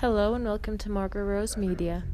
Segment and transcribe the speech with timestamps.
[0.00, 2.04] Hello and welcome to Margaret Rose Media.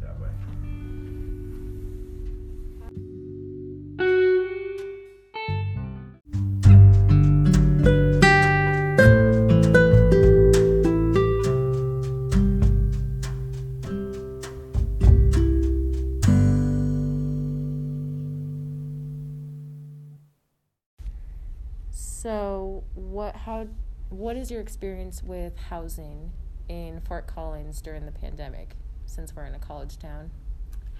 [21.92, 23.68] So, what how
[24.08, 26.32] what is your experience with housing
[26.68, 28.74] in Fort Collins during the pandemic
[29.06, 30.30] since we're in a college town?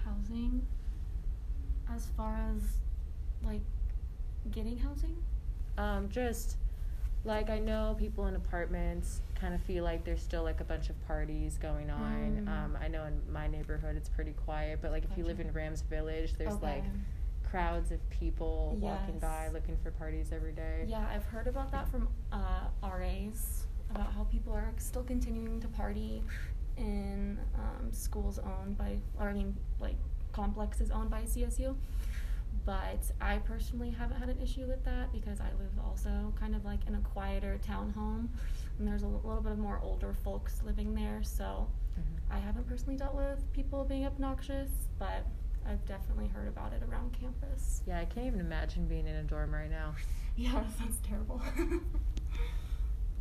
[0.05, 0.65] housing
[1.93, 2.61] as far as
[3.43, 3.59] like
[4.51, 5.17] getting housing
[5.77, 6.55] Um, just
[7.25, 10.89] like I know people in apartments kind of feel like there's still like a bunch
[10.89, 12.45] of parties going on.
[12.45, 12.47] Mm.
[12.47, 15.51] Um, I know in my neighborhood it's pretty quiet, but like if you live in
[15.51, 16.85] Rams Village, there's like
[17.43, 20.83] crowds of people walking by looking for parties every day.
[20.87, 25.67] yeah i've heard about that from uh, ras about how people are still continuing to
[25.69, 26.21] party
[26.77, 29.95] in um, schools owned by or i mean like
[30.31, 31.75] complexes owned by csu
[32.65, 36.63] but i personally haven't had an issue with that because i live also kind of
[36.65, 38.27] like in a quieter townhome
[38.77, 42.35] and there's a little bit of more older folks living there so Mhm.
[42.35, 45.25] I haven't personally dealt with people being obnoxious, but
[45.67, 47.81] I've definitely heard about it around campus.
[47.87, 49.95] Yeah, I can't even imagine being in a dorm right now.
[50.35, 51.41] Yeah, that sounds terrible.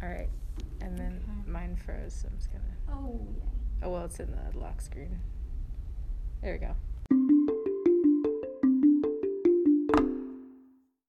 [0.02, 0.28] All right,
[0.80, 1.50] and then Okay.
[1.50, 2.64] mine froze, so I'm just gonna.
[2.90, 3.42] oh, yay.
[3.82, 5.20] Oh well, it's in the lock screen.
[6.42, 6.74] There we go.